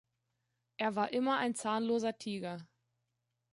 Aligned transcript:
Er 0.77 0.95
war 0.95 1.13
immer 1.13 1.37
ein 1.37 1.53
zahnloser 1.53 2.17
Tiger. 2.17 2.67